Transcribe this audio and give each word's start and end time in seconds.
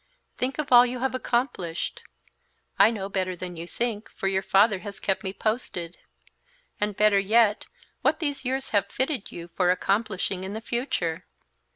"Think 0.35 0.57
of 0.57 0.71
all 0.71 0.83
you 0.83 0.97
have 1.01 1.13
accomplished, 1.13 2.01
I 2.79 2.89
know 2.89 3.07
better 3.07 3.35
than 3.35 3.55
you 3.55 3.67
think, 3.67 4.09
for 4.09 4.27
your 4.27 4.41
father 4.41 4.79
has 4.79 4.99
kept 4.99 5.23
me 5.23 5.31
posted, 5.31 5.99
and 6.79 6.97
better 6.97 7.19
yet, 7.19 7.67
what 8.01 8.19
these 8.19 8.43
years 8.43 8.69
have 8.69 8.87
fitted 8.91 9.31
you 9.31 9.47
for 9.49 9.69
accomplishing 9.69 10.43
in 10.43 10.53
the 10.53 10.59
future! 10.61 11.27